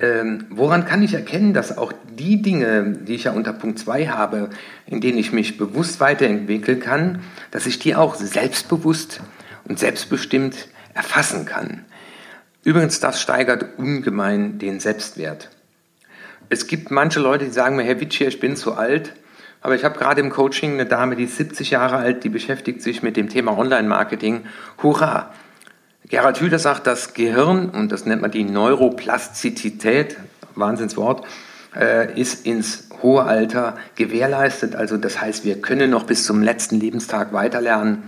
ähm, 0.01 0.47
woran 0.51 0.85
kann 0.85 1.03
ich 1.03 1.15
erkennen, 1.15 1.55
dass 1.55 1.77
auch 1.79 1.93
die 2.11 2.43
Dinge, 2.43 2.99
die 3.03 3.15
ich 3.15 3.25
ja 3.25 3.33
unter 3.33 3.53
Punkt 3.53 3.79
2 3.79 4.09
habe, 4.09 4.51
in 4.87 5.01
denen 5.01 5.19
ich 5.19 5.33
mich 5.33 5.57
bewusst 5.57 6.01
weiterentwickeln 6.01 6.81
kann, 6.81 7.21
dass 7.51 7.67
ich 7.67 7.79
die 7.79 7.95
auch 7.95 8.17
selbstbewusst 8.17 9.21
und 9.65 9.79
selbstbestimmt 9.79 10.69
erfassen 10.95 11.47
kann. 11.47 11.85
Übrigens, 12.65 13.01
das 13.01 13.21
steigert 13.21 13.79
ungemein 13.79 14.59
den 14.59 14.79
Selbstwert. 14.79 15.51
Es 16.49 16.67
gibt 16.67 16.91
manche 16.91 17.19
Leute, 17.19 17.47
die 17.47 17.51
sagen 17.51 17.77
mir, 17.77 17.85
Herr 17.85 18.01
Witschier, 18.01 18.29
ich 18.29 18.41
bin 18.41 18.57
zu 18.57 18.75
alt, 18.75 19.15
aber 19.63 19.75
ich 19.75 19.85
habe 19.85 19.99
gerade 19.99 20.21
im 20.21 20.31
Coaching 20.31 20.75
eine 20.75 20.87
Dame, 20.87 21.17
die 21.17 21.25
ist 21.25 21.37
70 21.37 21.71
Jahre 21.71 21.97
alt, 21.97 22.25
die 22.25 22.29
beschäftigt 22.29 22.83
sich 22.83 23.03
mit 23.03 23.17
dem 23.17 23.29
Thema 23.29 23.57
Online-Marketing. 23.57 24.45
Hurra! 24.83 25.33
Gerhard 26.09 26.41
Hüder 26.41 26.59
sagt, 26.59 26.87
das 26.87 27.15
Gehirn, 27.15 27.71
und 27.71 27.91
das 27.91 28.05
nennt 28.05 28.23
man 28.23 28.31
die 28.31 28.45
Neuroplastizität, 28.45 30.17
Wahnsinnswort, 30.55 31.25
äh, 31.75 32.21
ist 32.21 32.45
ins 32.45 32.89
hohe 33.03 33.23
Alter 33.23 33.77
gewährleistet. 33.95 34.75
Also 34.75 34.97
das 34.97 35.21
heißt, 35.21 35.45
wir 35.45 35.61
können 35.63 35.91
noch 35.91 36.05
bis 36.05 36.25
zum 36.25 36.43
letzten 36.43 36.79
Lebenstag 36.79 37.33
weiterlernen. 37.33 38.03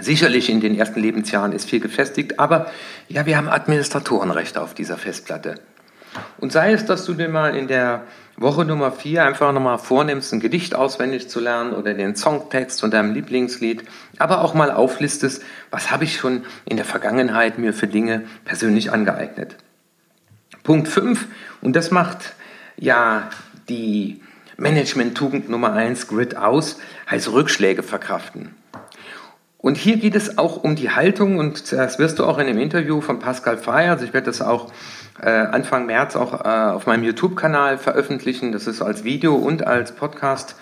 Sicherlich 0.00 0.48
in 0.48 0.60
den 0.60 0.78
ersten 0.78 1.00
Lebensjahren 1.00 1.52
ist 1.52 1.68
viel 1.68 1.80
gefestigt, 1.80 2.38
aber 2.38 2.70
ja, 3.08 3.26
wir 3.26 3.36
haben 3.36 3.48
Administratorenrechte 3.48 4.60
auf 4.60 4.74
dieser 4.74 4.96
Festplatte. 4.96 5.56
Und 6.38 6.52
sei 6.52 6.72
es, 6.72 6.84
dass 6.84 7.04
du 7.04 7.14
dir 7.14 7.28
mal 7.28 7.56
in 7.56 7.68
der 7.68 8.02
Woche 8.36 8.64
Nummer 8.64 8.92
4 8.92 9.24
einfach 9.24 9.52
nochmal 9.52 9.78
vornimmst, 9.78 10.32
ein 10.32 10.40
Gedicht 10.40 10.74
auswendig 10.74 11.28
zu 11.28 11.40
lernen 11.40 11.72
oder 11.72 11.94
den 11.94 12.16
Songtext 12.16 12.80
von 12.80 12.90
deinem 12.90 13.14
Lieblingslied, 13.14 13.84
aber 14.18 14.42
auch 14.42 14.54
mal 14.54 14.70
auflistest, 14.70 15.42
was 15.70 15.90
habe 15.90 16.04
ich 16.04 16.16
schon 16.16 16.44
in 16.64 16.76
der 16.76 16.86
Vergangenheit 16.86 17.58
mir 17.58 17.72
für 17.74 17.86
Dinge 17.86 18.24
persönlich 18.44 18.90
angeeignet. 18.90 19.56
Punkt 20.62 20.88
5, 20.88 21.26
und 21.60 21.76
das 21.76 21.90
macht 21.90 22.34
ja 22.76 23.28
die 23.68 24.20
Management-Tugend 24.56 25.48
Nummer 25.48 25.72
1 25.72 26.08
Grid 26.08 26.36
aus, 26.36 26.78
heißt 27.10 27.32
Rückschläge 27.32 27.82
verkraften. 27.82 28.54
Und 29.62 29.76
hier 29.76 29.96
geht 29.96 30.16
es 30.16 30.38
auch 30.38 30.64
um 30.64 30.74
die 30.74 30.90
Haltung 30.90 31.38
und 31.38 31.70
das 31.72 32.00
wirst 32.00 32.18
du 32.18 32.24
auch 32.24 32.38
in 32.38 32.48
dem 32.48 32.58
Interview 32.58 33.00
von 33.00 33.20
Pascal 33.20 33.56
Fay, 33.56 33.88
also 33.88 34.04
ich 34.04 34.12
werde 34.12 34.26
das 34.26 34.42
auch 34.42 34.72
äh, 35.20 35.30
Anfang 35.30 35.86
März 35.86 36.16
auch 36.16 36.44
äh, 36.44 36.48
auf 36.48 36.86
meinem 36.86 37.04
YouTube-Kanal 37.04 37.78
veröffentlichen, 37.78 38.50
das 38.50 38.66
ist 38.66 38.82
als 38.82 39.04
Video 39.04 39.36
und 39.36 39.64
als 39.64 39.92
Podcast. 39.92 40.56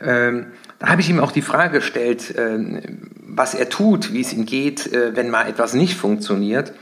Ähm, 0.00 0.52
da 0.78 0.88
habe 0.88 1.00
ich 1.00 1.10
ihm 1.10 1.18
auch 1.18 1.32
die 1.32 1.42
Frage 1.42 1.78
gestellt, 1.78 2.32
äh, 2.36 2.82
was 3.26 3.54
er 3.54 3.68
tut, 3.68 4.12
wie 4.12 4.20
es 4.20 4.32
ihm 4.32 4.46
geht, 4.46 4.86
äh, 4.92 5.16
wenn 5.16 5.30
mal 5.30 5.48
etwas 5.48 5.74
nicht 5.74 5.96
funktioniert. 5.96 6.72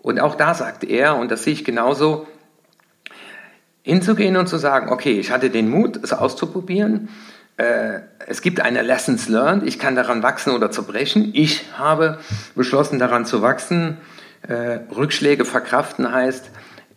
Und 0.00 0.18
auch 0.18 0.34
da 0.34 0.54
sagt 0.54 0.82
er, 0.82 1.16
und 1.16 1.30
das 1.30 1.44
sehe 1.44 1.52
ich 1.52 1.64
genauso, 1.64 2.26
hinzugehen 3.82 4.38
und 4.38 4.48
zu 4.48 4.56
sagen, 4.56 4.90
okay, 4.90 5.20
ich 5.20 5.30
hatte 5.30 5.50
den 5.50 5.68
Mut, 5.68 6.00
es 6.02 6.14
auszuprobieren, 6.14 7.10
äh, 7.56 8.00
es 8.26 8.40
gibt 8.40 8.60
eine 8.60 8.82
Lessons 8.82 9.28
learned, 9.28 9.66
ich 9.66 9.78
kann 9.78 9.94
daran 9.94 10.22
wachsen 10.22 10.52
oder 10.52 10.70
zerbrechen. 10.70 11.30
Ich 11.34 11.66
habe 11.76 12.18
beschlossen, 12.54 12.98
daran 12.98 13.26
zu 13.26 13.42
wachsen. 13.42 13.98
Äh, 14.46 14.80
Rückschläge 14.94 15.44
verkraften 15.44 16.12
heißt, 16.12 16.50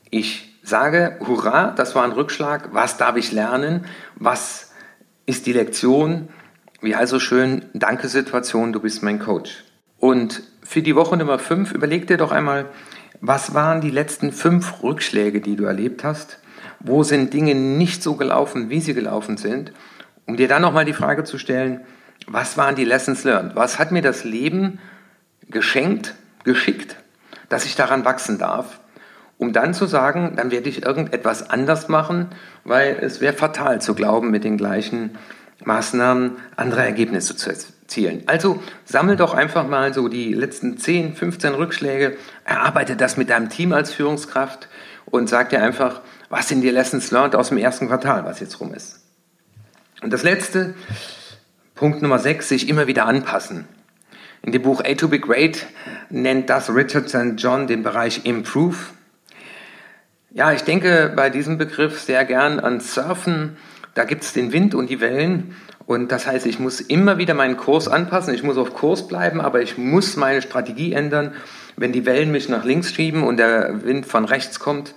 ich 0.09 0.55
sage, 0.63 1.17
hurra, 1.25 1.71
das 1.75 1.95
war 1.95 2.03
ein 2.03 2.11
Rückschlag, 2.11 2.69
was 2.73 2.97
darf 2.97 3.17
ich 3.17 3.31
lernen, 3.31 3.85
was 4.15 4.71
ist 5.25 5.45
die 5.45 5.53
Lektion, 5.53 6.29
wie 6.81 6.95
also 6.95 7.19
schön, 7.19 7.65
danke 7.73 8.07
Situation, 8.07 8.73
du 8.73 8.79
bist 8.79 9.03
mein 9.03 9.19
Coach. 9.19 9.63
Und 9.99 10.43
für 10.63 10.81
die 10.81 10.95
Woche 10.95 11.17
Nummer 11.17 11.39
5 11.39 11.71
überleg 11.71 12.07
dir 12.07 12.17
doch 12.17 12.31
einmal, 12.31 12.65
was 13.21 13.53
waren 13.53 13.81
die 13.81 13.91
letzten 13.91 14.31
fünf 14.31 14.83
Rückschläge, 14.83 15.41
die 15.41 15.55
du 15.55 15.65
erlebt 15.65 16.03
hast? 16.03 16.39
Wo 16.79 17.03
sind 17.03 17.33
Dinge 17.33 17.55
nicht 17.55 18.03
so 18.03 18.15
gelaufen, 18.15 18.69
wie 18.69 18.81
sie 18.81 18.93
gelaufen 18.93 19.37
sind? 19.37 19.71
Um 20.27 20.37
dir 20.37 20.47
dann 20.47 20.61
nochmal 20.61 20.85
die 20.85 20.93
Frage 20.93 21.23
zu 21.23 21.37
stellen, 21.37 21.81
was 22.27 22.57
waren 22.57 22.75
die 22.75 22.85
Lessons 22.85 23.23
learned? 23.23 23.55
Was 23.55 23.77
hat 23.77 23.91
mir 23.91 24.01
das 24.01 24.23
Leben 24.23 24.79
geschenkt, 25.49 26.15
geschickt, 26.43 26.95
dass 27.49 27.65
ich 27.65 27.75
daran 27.75 28.05
wachsen 28.05 28.37
darf? 28.37 28.79
Um 29.37 29.51
dann 29.51 29.73
zu 29.73 29.85
sagen, 29.85 30.33
dann 30.37 30.49
werde 30.49 30.69
ich 30.69 30.85
irgendetwas 30.85 31.49
anders 31.49 31.89
machen, 31.89 32.29
weil 32.63 32.97
es 33.01 33.19
wäre 33.19 33.33
fatal 33.33 33.81
zu 33.81 33.93
glauben, 33.93 34.31
mit 34.31 34.43
den 34.45 34.57
gleichen 34.57 35.17
Maßnahmen 35.63 36.37
andere 36.55 36.83
Ergebnisse 36.83 37.35
zu 37.35 37.49
erzielen. 37.49 38.23
Also 38.27 38.63
sammel 38.85 39.17
doch 39.17 39.33
einfach 39.33 39.67
mal 39.67 39.93
so 39.93 40.07
die 40.07 40.33
letzten 40.33 40.77
10, 40.77 41.15
15 41.15 41.53
Rückschläge, 41.53 42.17
erarbeite 42.45 42.95
das 42.95 43.17
mit 43.17 43.29
deinem 43.29 43.49
Team 43.49 43.73
als 43.73 43.93
Führungskraft 43.93 44.69
und 45.05 45.29
sag 45.29 45.49
dir 45.49 45.61
einfach, 45.61 46.01
was 46.29 46.47
sind 46.47 46.61
die 46.61 46.69
Lessons 46.69 47.11
learned 47.11 47.35
aus 47.35 47.49
dem 47.49 47.57
ersten 47.57 47.87
Quartal, 47.87 48.25
was 48.25 48.39
jetzt 48.39 48.59
rum 48.59 48.73
ist. 48.73 49.04
Und 50.05 50.11
das 50.11 50.21
letzte, 50.21 50.75
Punkt 51.73 52.03
Nummer 52.03 52.19
6, 52.19 52.47
sich 52.47 52.69
immer 52.69 52.85
wieder 52.85 53.07
anpassen. 53.07 53.67
In 54.43 54.51
dem 54.51 54.61
Buch 54.61 54.83
A 54.85 54.93
to 54.93 55.07
Be 55.07 55.19
Great 55.19 55.65
nennt 56.11 56.47
das 56.51 56.69
Richard 56.69 57.09
St. 57.09 57.33
John 57.37 57.65
den 57.65 57.81
Bereich 57.81 58.23
Improve. 58.23 58.75
Ja, 60.29 60.51
ich 60.51 60.61
denke 60.61 61.11
bei 61.15 61.31
diesem 61.31 61.57
Begriff 61.57 61.99
sehr 61.99 62.23
gern 62.23 62.59
an 62.59 62.81
Surfen. 62.81 63.57
Da 63.95 64.03
gibt 64.03 64.21
es 64.21 64.31
den 64.31 64.51
Wind 64.53 64.75
und 64.75 64.91
die 64.91 65.01
Wellen. 65.01 65.55
Und 65.87 66.11
das 66.11 66.27
heißt, 66.27 66.45
ich 66.45 66.59
muss 66.59 66.81
immer 66.81 67.17
wieder 67.17 67.33
meinen 67.33 67.57
Kurs 67.57 67.87
anpassen. 67.87 68.35
Ich 68.35 68.43
muss 68.43 68.57
auf 68.57 68.75
Kurs 68.75 69.07
bleiben, 69.07 69.41
aber 69.41 69.63
ich 69.63 69.75
muss 69.75 70.17
meine 70.17 70.43
Strategie 70.43 70.93
ändern. 70.93 71.33
Wenn 71.77 71.93
die 71.93 72.05
Wellen 72.05 72.31
mich 72.31 72.47
nach 72.47 72.63
links 72.63 72.93
schieben 72.93 73.23
und 73.23 73.37
der 73.37 73.83
Wind 73.83 74.05
von 74.05 74.25
rechts 74.25 74.59
kommt, 74.59 74.93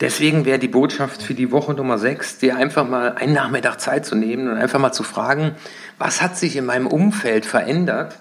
Deswegen 0.00 0.44
wäre 0.44 0.58
die 0.58 0.68
Botschaft 0.68 1.22
für 1.22 1.34
die 1.34 1.52
Woche 1.52 1.72
Nummer 1.72 1.98
6, 1.98 2.38
dir 2.38 2.56
einfach 2.56 2.88
mal 2.88 3.12
einen 3.12 3.32
Nachmittag 3.32 3.80
Zeit 3.80 4.04
zu 4.04 4.16
nehmen 4.16 4.48
und 4.48 4.56
einfach 4.56 4.80
mal 4.80 4.92
zu 4.92 5.04
fragen, 5.04 5.52
was 5.98 6.20
hat 6.20 6.36
sich 6.36 6.56
in 6.56 6.66
meinem 6.66 6.88
Umfeld 6.88 7.46
verändert? 7.46 8.18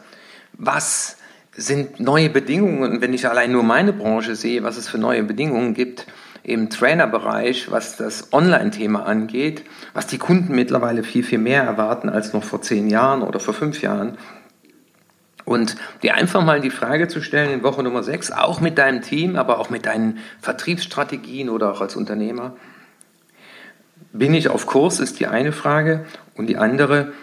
Was 0.54 1.18
sind 1.56 2.00
neue 2.00 2.30
Bedingungen? 2.30 2.84
Und 2.84 3.02
wenn 3.02 3.14
ich 3.14 3.28
allein 3.28 3.52
nur 3.52 3.64
meine 3.64 3.92
Branche 3.92 4.36
sehe, 4.36 4.64
was 4.64 4.78
es 4.78 4.88
für 4.88 5.00
neue 5.00 5.24
Bedingungen 5.24 5.74
gibt 5.74 6.06
im 6.44 6.70
Trainerbereich, 6.70 7.72
was 7.72 7.98
das 7.98 8.34
Online-Thema 8.34 9.06
angeht, 9.08 9.64
was 9.94 10.06
die 10.06 10.18
Kunden 10.20 10.54
mittlerweile 10.54 11.04
viel, 11.04 11.24
viel 11.24 11.40
mehr 11.40 11.64
erwarten 11.64 12.10
als 12.10 12.34
noch 12.34 12.44
vor 12.44 12.62
zehn 12.62 12.88
Jahren 12.88 13.24
oder 13.24 13.40
vor 13.40 13.54
fünf 13.54 13.82
Jahren, 13.82 14.18
und 15.46 15.76
dir 16.02 16.16
einfach 16.16 16.44
mal 16.44 16.62
die 16.62 16.70
Frage 16.70 17.08
zu 17.08 17.22
stellen 17.22 17.52
in 17.52 17.64
Woche 17.64 17.84
Nummer 17.84 18.04
6, 18.04 18.32
auch 18.32 18.62
mit 18.62 18.78
deinem 18.78 19.02
Team, 19.02 19.36
aber 19.36 19.60
auch 19.60 19.70
mit 19.70 19.86
deinen 19.86 20.20
Vertriebsstrategien 20.42 21.50
oder 21.50 21.72
auch 21.72 21.82
als 21.82 21.96
Unternehmer. 21.96 22.56
Bin 24.14 24.34
ich 24.34 24.50
auf 24.50 24.66
Kurs, 24.66 25.00
ist 25.00 25.20
die 25.20 25.28
eine 25.28 25.52
Frage. 25.52 26.06
Und 26.36 26.48
die 26.48 26.58
andere, 26.58 27.14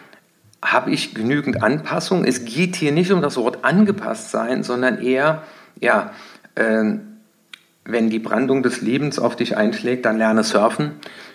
habe 0.63 0.91
ich 0.91 1.15
genügend 1.15 1.63
Anpassung? 1.63 2.25
Es 2.25 2.45
geht 2.45 2.77
hier 2.77 2.93
nicht 2.93 3.13
um 3.13 3.23
das 3.23 3.37
Wort 3.37 3.65
angepasst 3.65 4.31
sein, 4.31 4.63
sondern 4.63 5.01
eher, 5.01 5.43
ja, 5.81 6.13
äh, 6.55 6.97
wenn 7.85 8.11
die 8.11 8.19
Brandung 8.19 8.63
des 8.63 8.83
Lebens 8.83 9.19
auf 9.19 9.37
dich 9.37 9.57
einschlägt, 9.57 10.05
dann 10.05 10.19
lerne 10.19 10.45
surfen. 10.45 10.93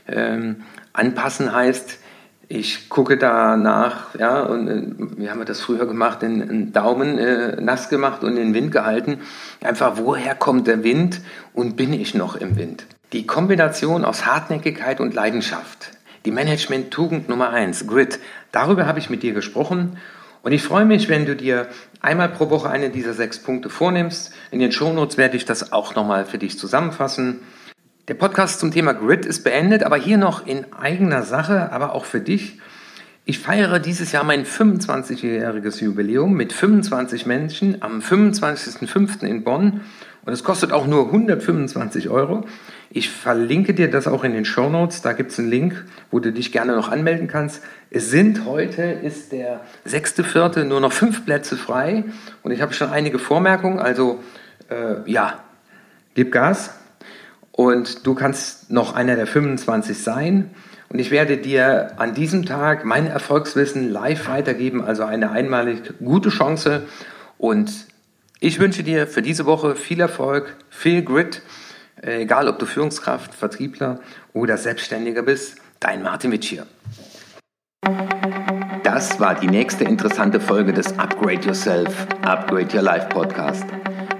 Ähm, 0.08 0.58
anpassen 0.94 1.52
heißt, 1.52 2.00
ich 2.48 2.90
gucke 2.90 3.18
da 3.18 3.58
nach, 3.58 4.16
ja, 4.16 4.44
und 4.44 4.68
äh, 4.68 4.84
wie 5.18 5.30
haben 5.30 5.40
wir 5.40 5.46
das 5.46 5.62
früher 5.62 5.86
gemacht, 5.86 6.22
den, 6.22 6.40
den 6.40 6.74
Daumen 6.74 7.18
äh, 7.18 7.60
nass 7.62 7.90
gemacht 7.90 8.24
und 8.24 8.36
den 8.36 8.54
Wind 8.54 8.72
gehalten. 8.72 9.20
Einfach, 9.62 9.94
woher 9.98 10.36
kommt 10.36 10.68
der 10.68 10.84
Wind 10.84 11.22
und 11.54 11.76
bin 11.76 11.94
ich 11.94 12.14
noch 12.14 12.36
im 12.36 12.58
Wind? 12.58 12.86
Die 13.14 13.26
Kombination 13.26 14.06
aus 14.06 14.26
Hartnäckigkeit 14.26 15.00
und 15.00 15.14
Leidenschaft. 15.14 15.92
Die 16.26 16.32
Management-Tugend 16.32 17.30
Nummer 17.30 17.50
eins, 17.52 17.88
Grit. 17.88 18.20
Darüber 18.52 18.88
habe 18.88 19.00
ich 19.00 19.10
mit 19.10 19.24
dir 19.24 19.34
gesprochen. 19.34 19.98
Und 20.42 20.52
ich 20.52 20.62
freue 20.62 20.86
mich, 20.86 21.10
wenn 21.10 21.26
du 21.26 21.36
dir 21.36 21.68
einmal 22.02 22.30
pro 22.30 22.50
Woche 22.50 22.70
eine 22.70 22.90
dieser 22.90 23.14
sechs 23.14 23.40
Punkte 23.40 23.70
vornimmst. 23.70 24.32
In 24.52 24.60
den 24.60 24.72
Shownotes 24.72 25.18
werde 25.18 25.38
ich 25.38 25.46
das 25.46 25.72
auch 25.72 25.96
nochmal 25.96 26.26
für 26.26 26.38
dich 26.38 26.60
zusammenfassen. 26.60 27.40
Der 28.08 28.14
Podcast 28.14 28.60
zum 28.60 28.70
Thema 28.70 28.94
Grid 28.94 29.26
ist 29.26 29.44
beendet, 29.44 29.82
aber 29.82 29.96
hier 29.96 30.20
noch 30.20 30.46
in 30.46 30.72
eigener 30.74 31.24
Sache, 31.24 31.72
aber 31.72 31.96
auch 31.96 32.06
für 32.06 32.20
dich. 32.20 32.60
Ich 33.26 33.40
feiere 33.40 33.80
dieses 33.80 34.12
Jahr 34.12 34.24
mein 34.24 34.46
25-jähriges 34.46 35.84
Jubiläum 35.84 36.34
mit 36.34 36.54
25 36.54 37.26
Menschen 37.26 37.82
am 37.82 38.02
25.05. 38.02 39.26
in 39.26 39.44
Bonn 39.44 39.82
und 40.24 40.34
es 40.34 40.44
kostet 40.44 40.72
auch 40.72 40.86
nur 40.86 41.08
125 41.08 42.10
Euro. 42.10 42.46
Ich 42.92 43.10
verlinke 43.10 43.74
dir 43.74 43.90
das 43.90 44.08
auch 44.08 44.24
in 44.24 44.34
den 44.34 44.46
Show 44.46 44.70
Notes. 44.70 45.02
Da 45.02 45.14
gibt 45.14 45.32
es 45.32 45.40
einen 45.40 45.50
Link, 45.50 45.84
wo 46.12 46.20
du 46.20 46.32
dich 46.32 46.52
gerne 46.52 46.76
noch 46.76 46.90
anmelden 46.90 47.28
kannst. 47.28 47.64
Es 47.90 48.12
sind 48.12 48.46
heute, 48.46 48.84
ist 48.84 49.32
der 49.32 49.62
6.4., 49.88 50.64
nur 50.66 50.80
noch 50.80 50.94
fünf 50.94 51.26
Plätze 51.26 51.58
frei 51.58 52.04
und 52.44 52.52
ich 52.52 52.62
habe 52.62 52.72
schon 52.74 52.92
einige 52.92 53.18
Vormerkungen. 53.18 53.80
Also 53.80 54.20
äh, 54.70 55.10
ja, 55.10 55.40
gib 56.14 56.32
Gas 56.32 56.70
und 57.56 58.06
du 58.06 58.16
kannst 58.16 58.70
noch 58.70 58.96
einer 58.96 59.16
der 59.16 59.28
25 59.28 59.98
sein. 59.98 60.52
Und 60.90 61.00
ich 61.00 61.10
werde 61.10 61.38
dir 61.38 61.94
an 61.98 62.14
diesem 62.14 62.46
Tag 62.46 62.84
mein 62.84 63.08
Erfolgswissen 63.08 63.90
live 63.90 64.28
weitergeben, 64.28 64.84
also 64.84 65.04
eine 65.04 65.32
einmalig 65.32 65.94
gute 66.04 66.30
Chance. 66.30 66.84
Und 67.38 67.72
ich 68.42 68.60
wünsche 68.60 68.84
dir 68.84 69.08
für 69.08 69.22
diese 69.22 69.46
Woche 69.46 69.76
viel 69.76 70.02
Erfolg, 70.02 70.58
viel 70.70 71.02
Grit, 71.02 71.42
egal 72.02 72.50
ob 72.50 72.60
du 72.60 72.66
Führungskraft, 72.66 73.34
Vertriebler 73.34 74.02
oder 74.34 74.58
Selbstständiger 74.58 75.24
bist. 75.24 75.56
Dein 75.80 76.04
Martin 76.04 76.34
Witsch 76.34 76.50
hier. 76.50 76.68
Das 78.84 79.20
war 79.20 79.36
die 79.36 79.48
nächste 79.48 79.86
interessante 79.86 80.40
Folge 80.40 80.74
des 80.74 81.00
Upgrade 81.00 81.42
Yourself, 81.48 82.06
Upgrade 82.22 82.76
Your 82.76 82.84
Life 82.84 83.08
Podcast. 83.08 83.66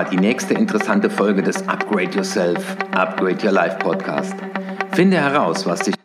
War 0.00 0.08
die 0.08 0.16
nächste 0.16 0.54
interessante 0.54 1.10
Folge 1.10 1.42
des 1.42 1.68
Upgrade 1.68 2.16
Yourself, 2.16 2.74
Upgrade 2.92 3.44
Your 3.44 3.52
Life 3.52 3.76
Podcast. 3.80 4.32
Finde 4.92 5.18
heraus, 5.18 5.66
was 5.66 5.80
dich 5.80 5.99